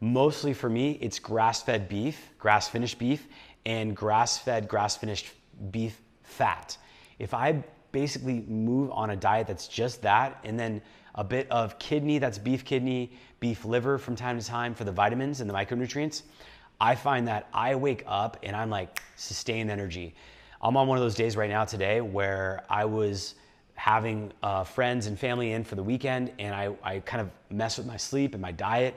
mostly 0.00 0.52
for 0.54 0.68
me, 0.68 0.98
it's 1.00 1.18
grass 1.18 1.62
fed 1.62 1.88
beef, 1.88 2.30
grass 2.38 2.68
finished 2.68 2.98
beef, 2.98 3.26
and 3.66 3.96
grass 3.96 4.38
fed, 4.38 4.68
grass 4.68 4.96
finished 4.96 5.28
beef 5.70 6.00
fat. 6.22 6.76
If 7.18 7.34
I 7.34 7.64
basically 7.92 8.44
move 8.48 8.90
on 8.92 9.10
a 9.10 9.16
diet 9.16 9.46
that's 9.46 9.68
just 9.68 10.02
that, 10.02 10.38
and 10.44 10.58
then 10.58 10.80
a 11.14 11.24
bit 11.24 11.50
of 11.50 11.78
kidney, 11.78 12.18
that's 12.18 12.38
beef 12.38 12.64
kidney, 12.64 13.12
beef 13.40 13.64
liver 13.64 13.98
from 13.98 14.14
time 14.14 14.38
to 14.38 14.46
time 14.46 14.74
for 14.74 14.84
the 14.84 14.92
vitamins 14.92 15.40
and 15.40 15.50
the 15.50 15.54
micronutrients, 15.54 16.22
I 16.80 16.94
find 16.94 17.26
that 17.26 17.48
I 17.52 17.74
wake 17.74 18.04
up 18.06 18.36
and 18.42 18.54
I'm 18.54 18.70
like 18.70 19.02
sustained 19.16 19.70
energy. 19.70 20.14
I'm 20.62 20.76
on 20.76 20.86
one 20.86 20.96
of 20.96 21.02
those 21.02 21.14
days 21.14 21.36
right 21.36 21.50
now 21.50 21.64
today 21.64 22.00
where 22.00 22.64
I 22.68 22.84
was 22.84 23.34
having 23.78 24.32
uh, 24.42 24.64
friends 24.64 25.06
and 25.06 25.16
family 25.16 25.52
in 25.52 25.62
for 25.62 25.76
the 25.76 25.82
weekend 25.82 26.32
and 26.40 26.52
I, 26.52 26.74
I 26.82 26.98
kind 26.98 27.20
of 27.20 27.30
mess 27.56 27.78
with 27.78 27.86
my 27.86 27.96
sleep 27.96 28.34
and 28.34 28.42
my 28.42 28.50
diet. 28.50 28.92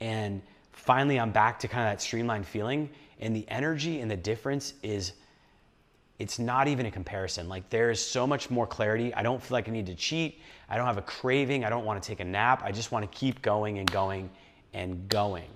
And 0.00 0.42
finally, 0.72 1.18
I'm 1.18 1.30
back 1.30 1.58
to 1.60 1.68
kind 1.68 1.88
of 1.88 1.92
that 1.92 2.02
streamlined 2.02 2.46
feeling. 2.46 2.90
And 3.18 3.34
the 3.34 3.48
energy 3.48 4.00
and 4.00 4.10
the 4.10 4.16
difference 4.16 4.74
is 4.82 5.14
it's 6.18 6.38
not 6.38 6.68
even 6.68 6.84
a 6.84 6.90
comparison. 6.90 7.48
Like 7.48 7.70
there 7.70 7.90
is 7.90 7.98
so 7.98 8.26
much 8.26 8.50
more 8.50 8.66
clarity. 8.66 9.14
I 9.14 9.22
don't 9.22 9.42
feel 9.42 9.56
like 9.56 9.70
I 9.70 9.72
need 9.72 9.86
to 9.86 9.94
cheat. 9.94 10.42
I 10.68 10.76
don't 10.76 10.86
have 10.86 10.98
a 10.98 11.02
craving. 11.02 11.64
I 11.64 11.70
don't 11.70 11.86
want 11.86 12.02
to 12.02 12.06
take 12.06 12.20
a 12.20 12.24
nap. 12.24 12.60
I 12.62 12.72
just 12.72 12.92
want 12.92 13.10
to 13.10 13.18
keep 13.18 13.40
going 13.40 13.78
and 13.78 13.90
going 13.90 14.28
and 14.74 15.08
going. 15.08 15.48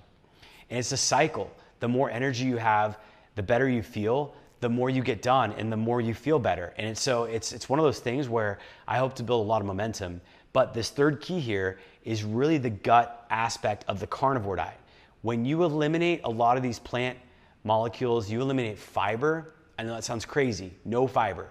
And 0.71 0.79
it's 0.79 0.91
a 0.91 0.97
cycle 0.97 1.51
the 1.81 1.87
more 1.87 2.09
energy 2.09 2.45
you 2.45 2.57
have, 2.57 2.97
the 3.35 3.43
better 3.43 3.69
you 3.69 3.83
feel, 3.83 4.33
the 4.61 4.69
more 4.69 4.89
you 4.89 5.01
get 5.01 5.21
done 5.21 5.51
and 5.53 5.71
the 5.71 5.77
more 5.77 5.99
you 5.99 6.13
feel 6.13 6.39
better. 6.39 6.73
And 6.77 6.87
it's, 6.87 7.01
so 7.01 7.25
it's, 7.25 7.51
it's 7.51 7.67
one 7.67 7.79
of 7.79 7.85
those 7.85 7.99
things 7.99 8.29
where 8.29 8.59
I 8.87 8.97
hope 8.97 9.15
to 9.15 9.23
build 9.23 9.45
a 9.45 9.47
lot 9.47 9.61
of 9.61 9.67
momentum. 9.67 10.21
But 10.53 10.73
this 10.73 10.89
third 10.89 11.19
key 11.19 11.39
here 11.39 11.79
is 12.03 12.23
really 12.23 12.57
the 12.57 12.69
gut 12.69 13.25
aspect 13.29 13.85
of 13.87 13.99
the 13.99 14.07
carnivore 14.07 14.55
diet. 14.55 14.77
When 15.21 15.45
you 15.45 15.63
eliminate 15.63 16.21
a 16.23 16.29
lot 16.29 16.57
of 16.57 16.63
these 16.63 16.79
plant 16.79 17.17
molecules, 17.63 18.29
you 18.29 18.41
eliminate 18.41 18.77
fiber. 18.77 19.53
I 19.77 19.83
know 19.83 19.93
that 19.93 20.03
sounds 20.03 20.25
crazy, 20.25 20.73
no 20.85 21.07
fiber. 21.07 21.49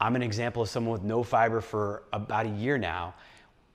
I'm 0.00 0.16
an 0.16 0.22
example 0.22 0.62
of 0.62 0.68
someone 0.68 0.92
with 0.92 1.02
no 1.02 1.22
fiber 1.22 1.60
for 1.60 2.04
about 2.12 2.46
a 2.46 2.50
year 2.50 2.78
now. 2.78 3.14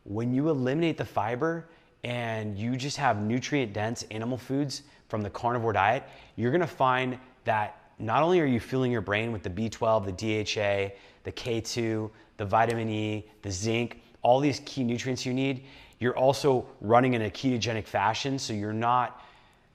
When 0.04 0.34
you 0.34 0.50
eliminate 0.50 0.98
the 0.98 1.06
fiber 1.06 1.70
and 2.04 2.58
you 2.58 2.75
just 2.75 2.98
have 2.98 3.22
nutrient 3.22 3.74
dense 3.74 4.04
animal 4.12 4.38
foods, 4.38 4.84
from 5.08 5.22
the 5.22 5.30
carnivore 5.30 5.74
diet, 5.74 6.04
you're 6.36 6.51
gonna 6.51 6.68
find 6.68 7.18
that 7.46 7.87
not 8.00 8.24
only 8.24 8.39
are 8.39 8.46
you 8.46 8.60
fueling 8.60 8.92
your 8.92 9.01
brain 9.01 9.32
with 9.32 9.44
the 9.44 9.50
B12, 9.50 10.06
the 10.06 10.12
DHA, 10.12 10.94
the 11.24 11.32
K2, 11.32 12.10
the 12.38 12.46
vitamin 12.46 12.89
E, 12.89 13.25
the 13.42 13.51
zinc, 13.51 14.01
all 14.22 14.39
these 14.39 14.62
key 14.66 14.84
nutrients 14.84 15.25
you 15.25 15.34
need, 15.34 15.63
you're 16.00 16.18
also 16.18 16.68
running 16.80 17.13
in 17.13 17.24
a 17.24 17.30
ketogenic 17.30 17.86
fashion, 17.86 18.38
so 18.38 18.54
you're 18.54 18.74
not 18.74 19.24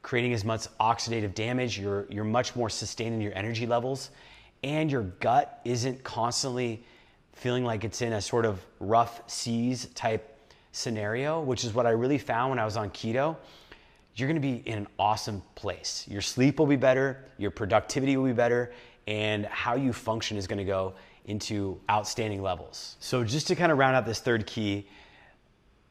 creating 0.02 0.32
as 0.32 0.44
much 0.44 0.66
oxidative 0.80 1.34
damage, 1.34 1.78
you're, 1.78 2.06
you're 2.10 2.24
much 2.24 2.54
more 2.54 2.70
sustaining 2.70 3.20
your 3.20 3.34
energy 3.34 3.66
levels, 3.66 4.10
and 4.62 4.90
your 4.90 5.02
gut 5.02 5.60
isn't 5.64 6.02
constantly 6.04 6.84
feeling 7.32 7.64
like 7.64 7.82
it's 7.82 8.02
in 8.02 8.12
a 8.12 8.20
sort 8.20 8.44
of 8.44 8.64
rough 8.78 9.22
seas 9.26 9.86
type 9.94 10.38
scenario, 10.70 11.40
which 11.40 11.64
is 11.64 11.74
what 11.74 11.86
I 11.86 11.90
really 11.90 12.18
found 12.18 12.50
when 12.50 12.58
I 12.58 12.64
was 12.64 12.76
on 12.76 12.90
keto 12.90 13.36
you're 14.14 14.28
gonna 14.28 14.40
be 14.40 14.62
in 14.66 14.78
an 14.78 14.86
awesome 14.98 15.42
place. 15.54 16.06
Your 16.08 16.20
sleep 16.20 16.58
will 16.58 16.66
be 16.66 16.76
better, 16.76 17.24
your 17.38 17.50
productivity 17.50 18.16
will 18.16 18.26
be 18.26 18.32
better, 18.32 18.72
and 19.06 19.46
how 19.46 19.74
you 19.74 19.92
function 19.92 20.36
is 20.36 20.46
gonna 20.46 20.64
go 20.64 20.94
into 21.26 21.80
outstanding 21.90 22.42
levels. 22.42 22.96
So, 23.00 23.24
just 23.24 23.46
to 23.48 23.54
kind 23.54 23.72
of 23.72 23.78
round 23.78 23.96
out 23.96 24.04
this 24.04 24.20
third 24.20 24.46
key 24.46 24.86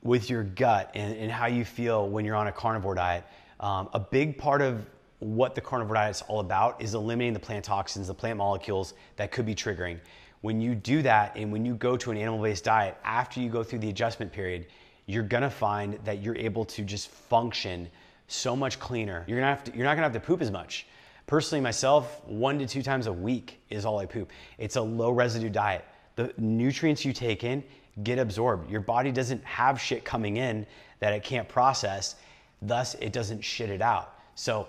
with 0.04 0.30
your 0.30 0.44
gut 0.44 0.92
and, 0.94 1.16
and 1.18 1.32
how 1.32 1.46
you 1.46 1.64
feel 1.64 2.10
when 2.10 2.26
you're 2.26 2.36
on 2.36 2.48
a 2.48 2.52
carnivore 2.52 2.96
diet, 2.96 3.24
um, 3.60 3.90
a 3.94 4.00
big 4.00 4.38
part 4.38 4.62
of 4.62 4.86
what 5.20 5.54
the 5.54 5.62
carnivore 5.62 5.96
diet 5.96 6.16
is 6.16 6.24
all 6.28 6.40
about 6.40 6.82
is 6.82 6.96
eliminating 6.96 7.34
the 7.34 7.40
plant 7.40 7.64
toxins, 7.64 8.08
the 8.08 8.14
plant 8.14 8.38
molecules 8.38 8.96
that 9.18 9.32
could 9.32 9.46
be 9.46 9.54
triggering. 9.54 10.00
When 10.42 10.60
you 10.60 10.74
do 10.74 11.04
that, 11.04 11.36
and 11.36 11.52
when 11.52 11.64
you 11.64 11.76
go 11.76 11.96
to 11.96 12.10
an 12.10 12.18
animal 12.18 12.42
based 12.42 12.64
diet, 12.64 12.98
after 13.04 13.40
you 13.40 13.50
go 13.50 13.64
through 13.64 13.80
the 13.80 13.90
adjustment 13.90 14.32
period, 14.32 14.68
you're 15.06 15.24
gonna 15.24 15.50
find 15.50 16.00
that 16.04 16.22
you're 16.22 16.36
able 16.36 16.66
to 16.66 16.84
just 16.84 17.10
function 17.10 17.88
so 18.32 18.56
much 18.56 18.80
cleaner. 18.80 19.24
You're 19.28 19.38
gonna 19.40 19.50
have 19.50 19.64
to, 19.66 19.76
you're 19.76 19.86
not 19.86 19.96
gonna 19.96 20.08
have 20.08 20.14
to 20.14 20.20
poop 20.20 20.42
as 20.42 20.52
much. 20.52 20.88
Personally, 21.28 21.62
myself, 21.62 22.26
one 22.26 22.60
to 22.60 22.66
two 22.66 22.82
times 22.82 23.08
a 23.08 23.14
week 23.14 23.60
is 23.70 23.86
all 23.86 24.00
I 24.00 24.06
poop. 24.06 24.32
It's 24.58 24.76
a 24.76 24.82
low 24.82 25.12
residue 25.12 25.50
diet. 25.50 25.86
The 26.16 26.34
nutrients 26.38 27.06
you 27.06 27.14
take 27.14 27.44
in 27.44 27.64
get 28.04 28.20
absorbed. 28.20 28.70
Your 28.70 28.82
body 28.82 29.12
doesn't 29.12 29.44
have 29.44 29.80
shit 29.80 30.04
coming 30.04 30.38
in 30.38 30.66
that 31.00 31.14
it 31.14 31.24
can't 31.24 31.48
process, 31.48 32.16
thus, 32.62 32.96
it 32.96 33.14
doesn't 33.14 33.42
shit 33.42 33.70
it 33.70 33.82
out. 33.82 34.16
So, 34.36 34.68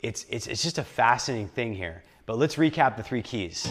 it's, 0.00 0.26
it's, 0.28 0.46
it's 0.46 0.62
just 0.62 0.78
a 0.78 0.84
fascinating 0.84 1.48
thing 1.48 1.74
here. 1.74 2.02
But 2.26 2.38
let's 2.38 2.56
recap 2.56 2.96
the 2.96 3.02
three 3.02 3.22
keys. 3.22 3.68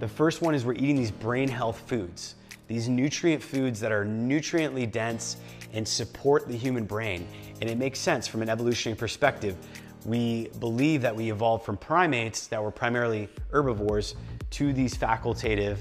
The 0.00 0.08
first 0.08 0.42
one 0.42 0.54
is 0.54 0.64
we're 0.64 0.74
eating 0.74 0.96
these 0.96 1.10
brain 1.10 1.48
health 1.48 1.82
foods 1.86 2.34
these 2.66 2.88
nutrient 2.88 3.42
foods 3.42 3.80
that 3.80 3.92
are 3.92 4.04
nutriently 4.04 4.90
dense 4.90 5.36
and 5.72 5.86
support 5.86 6.48
the 6.48 6.56
human 6.56 6.84
brain. 6.84 7.26
And 7.60 7.68
it 7.68 7.78
makes 7.78 7.98
sense 7.98 8.26
from 8.26 8.42
an 8.42 8.48
evolutionary 8.48 8.96
perspective. 8.96 9.56
We 10.04 10.48
believe 10.60 11.02
that 11.02 11.14
we 11.14 11.30
evolved 11.30 11.64
from 11.64 11.76
primates 11.76 12.46
that 12.48 12.62
were 12.62 12.70
primarily 12.70 13.28
herbivores 13.50 14.14
to 14.50 14.72
these 14.72 14.96
facultative 14.96 15.78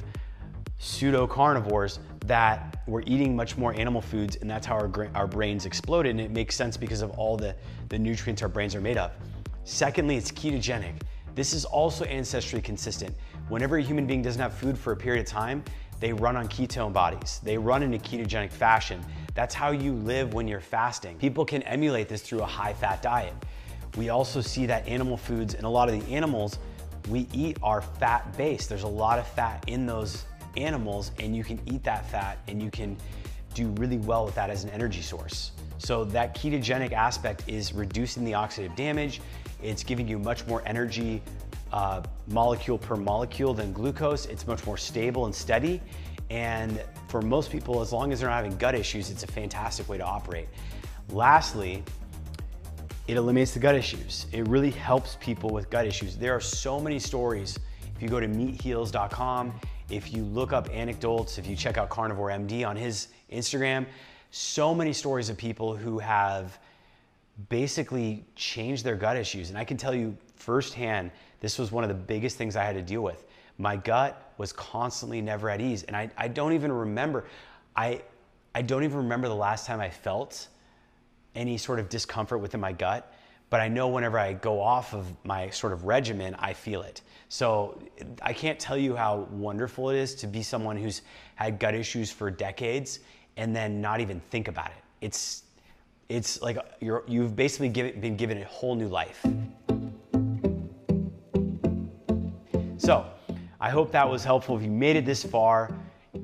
pseudo 0.78 1.28
carnivores 1.28 2.00
that 2.26 2.82
were 2.88 3.04
eating 3.06 3.36
much 3.36 3.58
more 3.58 3.74
animal 3.74 4.02
foods, 4.02 4.38
and 4.38 4.50
that's 4.50 4.66
how 4.66 4.76
our, 4.76 5.10
our 5.16 5.28
brains 5.28 5.66
exploded. 5.66 6.12
And 6.12 6.22
it 6.22 6.32
makes 6.32 6.56
sense 6.56 6.76
because 6.78 7.02
of 7.02 7.12
all 7.12 7.38
the, 7.38 7.56
the 7.90 8.00
nutrients 8.00 8.42
our 8.42 8.50
brains 8.50 8.76
are 8.76 8.82
made 8.82 8.98
of. 8.98 9.12
Secondly, 9.64 10.18
it's 10.18 10.32
ketogenic. 10.32 11.02
This 11.36 11.54
is 11.54 11.66
also 11.66 12.06
ancestrally 12.06 12.64
consistent. 12.64 13.16
Whenever 13.50 13.78
a 13.78 13.82
human 13.82 14.06
being 14.06 14.22
doesn't 14.22 14.42
have 14.42 14.54
food 14.54 14.78
for 14.78 14.94
a 14.94 14.96
period 14.96 15.26
of 15.26 15.32
time, 15.32 15.64
they 16.04 16.12
run 16.12 16.36
on 16.36 16.50
ketone 16.50 16.92
bodies. 16.92 17.40
They 17.44 17.58
run 17.58 17.82
in 17.82 17.94
a 17.94 17.98
ketogenic 17.98 18.52
fashion. 18.52 19.02
That's 19.36 19.56
how 19.56 19.72
you 19.72 19.94
live 19.94 20.34
when 20.34 20.50
you're 20.50 20.60
fasting. 20.60 21.18
People 21.18 21.46
can 21.46 21.64
emulate 21.64 22.10
this 22.10 22.22
through 22.22 22.42
a 22.42 22.46
high 22.46 22.74
fat 22.74 23.02
diet. 23.02 23.34
We 23.96 24.10
also 24.10 24.42
see 24.42 24.66
that 24.66 24.86
animal 24.86 25.16
foods 25.16 25.54
and 25.54 25.64
a 25.64 25.70
lot 25.70 25.88
of 25.88 25.98
the 25.98 26.14
animals 26.14 26.60
we 27.08 27.30
eat 27.32 27.58
are 27.64 27.82
fat 27.82 28.36
based. 28.36 28.68
There's 28.68 28.84
a 28.84 28.88
lot 28.88 29.18
of 29.18 29.26
fat 29.26 29.64
in 29.68 29.86
those 29.86 30.26
animals, 30.58 31.12
and 31.20 31.34
you 31.34 31.42
can 31.46 31.58
eat 31.68 31.86
that 31.86 32.06
fat 32.12 32.38
and 32.50 32.62
you 32.62 32.70
can 32.70 32.98
do 33.54 33.70
really 33.78 34.00
well 34.00 34.26
with 34.26 34.36
that 34.36 34.50
as 34.50 34.66
an 34.66 34.72
energy 34.72 35.02
source. 35.02 35.54
So, 35.78 36.04
that 36.04 36.36
ketogenic 36.36 36.92
aspect 36.92 37.44
is 37.48 37.72
reducing 37.72 38.26
the 38.26 38.34
oxidative 38.34 38.76
damage, 38.76 39.22
it's 39.62 39.86
giving 39.86 40.10
you 40.10 40.20
much 40.20 40.46
more 40.48 40.64
energy 40.66 41.22
uh, 41.74 42.04
molecule 42.28 42.78
per 42.78 42.96
molecule 42.96 43.54
than 43.54 43.74
glucose. 43.74 44.28
It's 44.28 44.46
much 44.46 44.64
more 44.66 44.78
stable 44.78 45.26
and 45.26 45.34
steady. 45.34 45.82
And 46.30 46.82
for 47.10 47.22
most 47.22 47.52
people, 47.52 47.82
as 47.82 47.92
long 47.92 48.14
as 48.14 48.20
they're 48.20 48.30
not 48.30 48.36
having 48.36 48.56
gut 48.58 48.76
issues, 48.76 49.10
it's 49.10 49.24
a 49.24 49.28
fantastic 49.28 49.90
way 49.90 49.98
to 49.98 50.04
operate. 50.06 50.48
Lastly, 51.10 51.84
it 53.08 53.18
eliminates 53.18 53.54
the 53.54 53.60
gut 53.60 53.76
issues. 53.76 54.28
It 54.32 54.48
really 54.48 54.70
helps 54.70 55.18
people 55.20 55.50
with 55.50 55.70
gut 55.72 55.88
issues. 55.88 56.16
There 56.16 56.34
are 56.34 56.40
so 56.40 56.80
many 56.80 57.00
stories. 57.00 57.58
If 57.96 58.02
you 58.02 58.08
go 58.08 58.20
to 58.20 58.28
meatheals.com, 58.28 59.60
if 59.90 60.14
you 60.14 60.24
look 60.24 60.54
up 60.54 60.70
anecdotes, 60.72 61.40
if 61.40 61.48
you 61.48 61.56
check 61.56 61.78
out 61.80 61.90
Carnivore 61.90 62.30
MD 62.30 62.66
on 62.68 62.76
his 62.76 63.08
Instagram, 63.32 63.88
so 64.30 64.76
many 64.76 64.94
stories 64.94 65.30
of 65.30 65.38
people 65.38 65.76
who 65.76 65.98
have 66.00 66.60
basically 67.50 68.26
change 68.36 68.84
their 68.84 68.96
gut 68.96 69.18
issues. 69.18 69.50
And 69.50 69.58
I 69.58 69.64
can 69.64 69.78
tell 69.78 69.94
you 69.94 70.16
firsthand, 70.36 71.12
this 71.40 71.58
was 71.58 71.72
one 71.72 71.84
of 71.84 71.88
the 71.88 71.96
biggest 71.96 72.38
things 72.38 72.56
I 72.56 72.64
had 72.64 72.76
to 72.76 72.82
deal 72.82 73.02
with. 73.02 73.26
My 73.58 73.76
gut 73.76 74.34
was 74.38 74.54
constantly 74.54 75.22
never 75.22 75.50
at 75.50 75.62
ease. 75.62 75.84
And 75.84 75.96
I, 75.96 76.10
I 76.18 76.28
don't 76.28 76.54
even 76.54 76.72
remember, 76.72 77.26
I, 77.76 78.02
I 78.56 78.62
don't 78.62 78.84
even 78.84 78.98
remember 78.98 79.28
the 79.28 79.36
last 79.36 79.66
time 79.66 79.80
I 79.80 79.90
felt 79.90 80.48
any 81.36 81.58
sort 81.58 81.80
of 81.80 81.90
discomfort 81.90 82.40
within 82.40 82.60
my 82.60 82.72
gut. 82.72 83.12
but 83.54 83.62
I 83.62 83.68
know 83.68 83.88
whenever 83.88 84.18
I 84.18 84.34
go 84.34 84.60
off 84.60 84.96
of 84.96 85.06
my 85.24 85.48
sort 85.52 85.74
of 85.74 85.84
regimen, 85.84 86.36
I 86.40 86.54
feel 86.54 86.82
it. 86.82 87.04
So 87.30 87.80
I 88.24 88.34
can't 88.34 88.60
tell 88.60 88.76
you 88.76 88.96
how 88.96 89.28
wonderful 89.30 89.92
it 89.92 89.96
is 89.96 90.16
to 90.16 90.26
be 90.26 90.42
someone 90.42 90.76
who's 90.76 91.04
had 91.36 91.60
gut 91.60 91.76
issues 91.76 92.12
for 92.12 92.32
decades 92.32 93.02
and 93.38 93.56
then 93.56 93.80
not 93.80 94.00
even 94.00 94.20
think 94.32 94.48
about 94.48 94.72
it. 94.72 94.84
It's 95.02 95.44
it's 96.10 96.42
like 96.42 96.58
you're 96.80 97.04
you've 97.08 97.36
basically 97.36 97.70
given, 97.70 98.00
been 98.00 98.18
given 98.18 98.38
a 98.38 98.46
whole 98.46 98.76
new 98.76 98.88
life. 98.88 99.26
So, 102.78 103.06
I 103.62 103.70
hope 103.70 103.92
that 103.94 104.10
was 104.10 104.24
helpful. 104.24 104.58
If 104.58 104.64
you 104.64 104.70
made 104.70 104.98
it 104.98 105.06
this 105.06 105.24
far, 105.24 105.74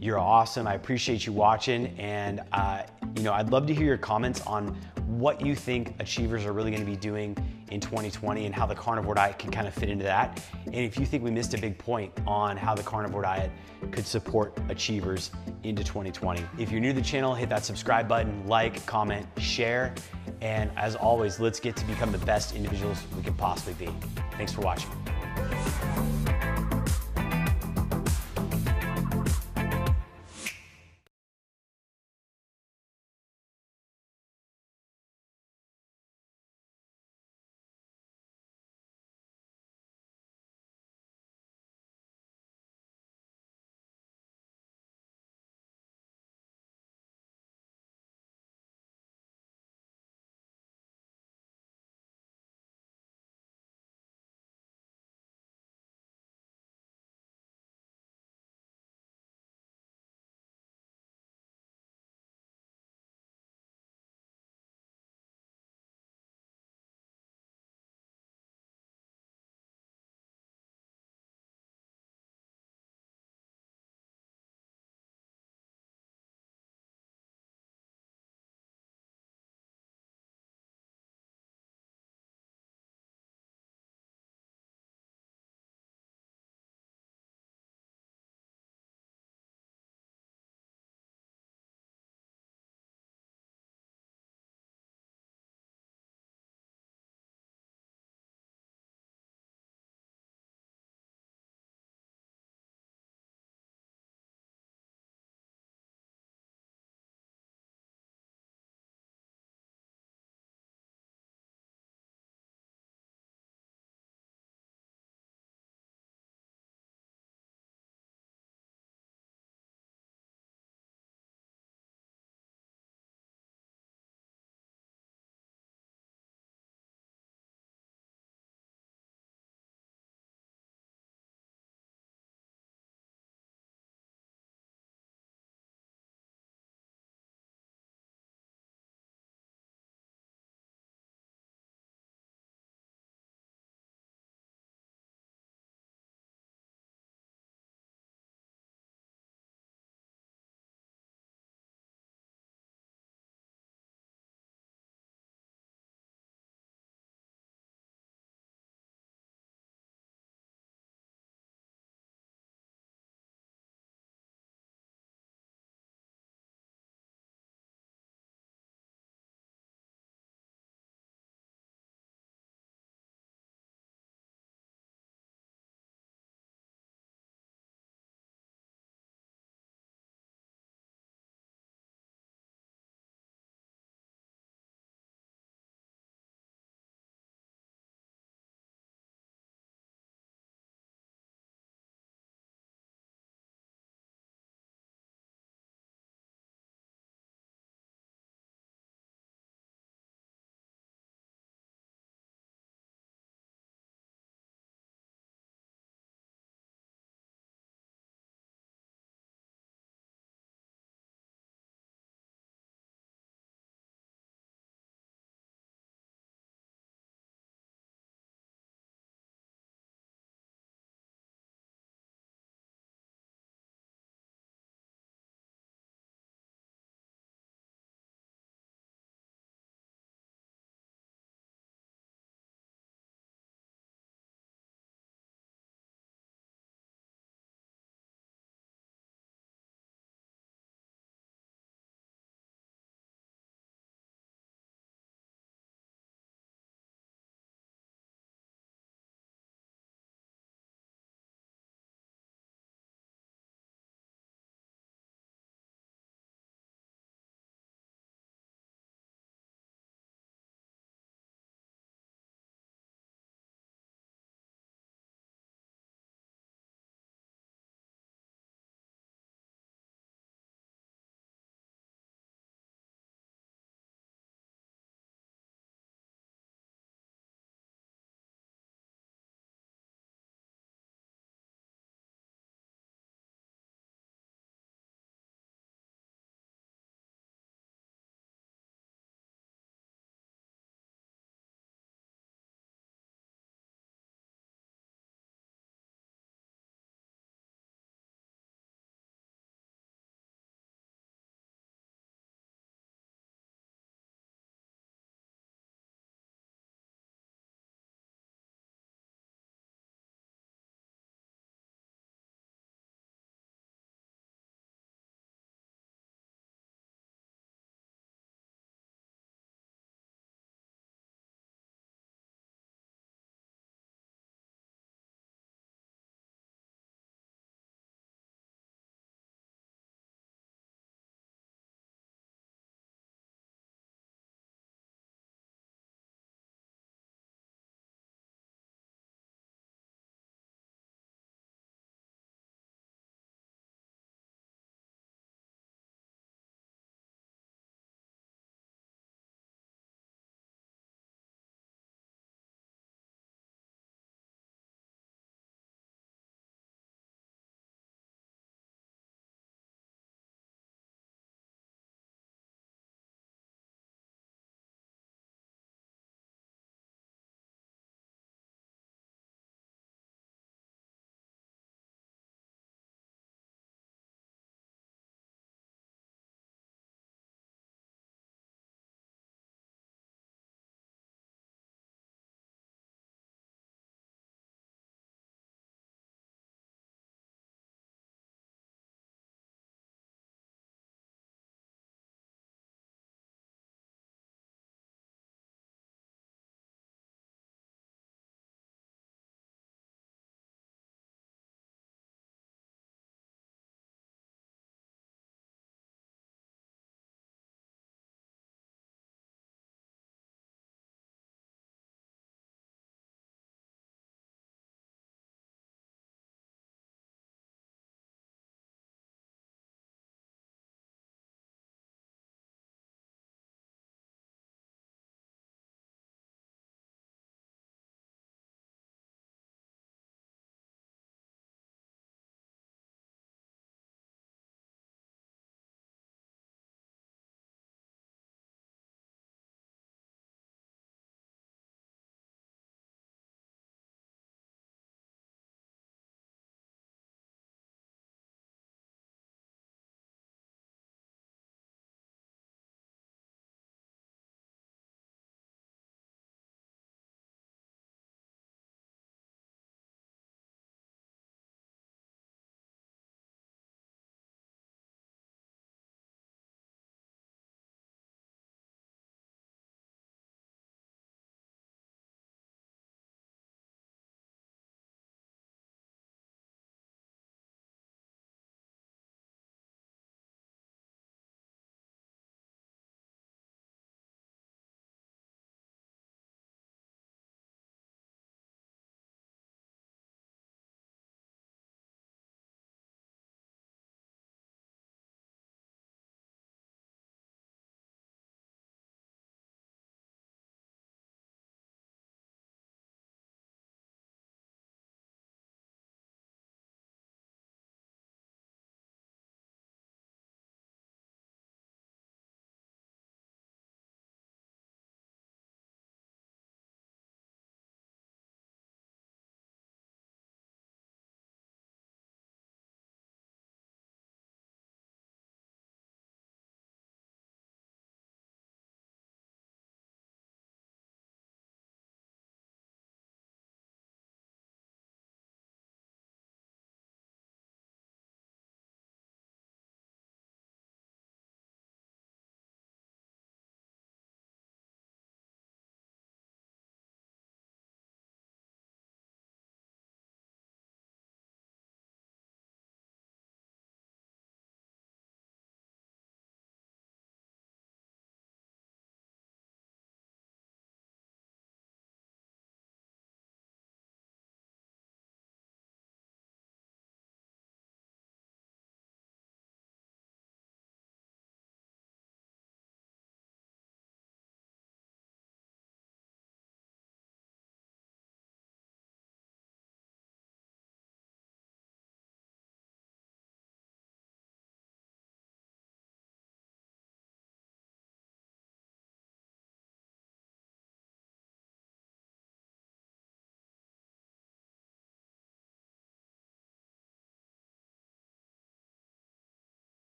you're 0.00 0.18
awesome. 0.18 0.66
I 0.66 0.74
appreciate 0.74 1.26
you 1.26 1.32
watching, 1.32 1.88
and 1.98 2.42
uh, 2.52 2.82
you 3.16 3.22
know 3.22 3.32
I'd 3.32 3.50
love 3.50 3.66
to 3.66 3.74
hear 3.74 3.86
your 3.86 3.98
comments 3.98 4.40
on 4.46 4.68
what 5.06 5.44
you 5.44 5.54
think 5.54 5.94
achievers 5.98 6.44
are 6.44 6.52
really 6.52 6.70
going 6.70 6.84
to 6.84 6.90
be 6.90 6.96
doing 6.96 7.36
in 7.70 7.80
2020 7.80 8.46
and 8.46 8.54
how 8.54 8.66
the 8.66 8.74
carnivore 8.74 9.14
diet 9.14 9.38
can 9.38 9.50
kind 9.50 9.66
of 9.66 9.74
fit 9.74 9.88
into 9.88 10.04
that. 10.04 10.42
And 10.66 10.76
if 10.76 10.98
you 10.98 11.06
think 11.06 11.22
we 11.22 11.30
missed 11.30 11.54
a 11.54 11.58
big 11.58 11.78
point 11.78 12.12
on 12.26 12.56
how 12.56 12.74
the 12.74 12.82
carnivore 12.82 13.22
diet 13.22 13.50
could 13.90 14.06
support 14.06 14.56
achievers 14.68 15.30
into 15.62 15.82
2020. 15.82 16.44
If 16.58 16.70
you're 16.70 16.80
new 16.80 16.92
to 16.92 16.94
the 16.94 17.06
channel, 17.06 17.34
hit 17.34 17.48
that 17.48 17.64
subscribe 17.64 18.08
button, 18.08 18.46
like, 18.46 18.84
comment, 18.86 19.26
share, 19.38 19.94
and 20.40 20.70
as 20.76 20.96
always, 20.96 21.40
let's 21.40 21.60
get 21.60 21.76
to 21.76 21.84
become 21.86 22.12
the 22.12 22.18
best 22.18 22.54
individuals 22.54 22.98
we 23.16 23.22
can 23.22 23.34
possibly 23.34 23.86
be. 23.86 23.92
Thanks 24.36 24.52
for 24.52 24.62
watching. 24.62 24.90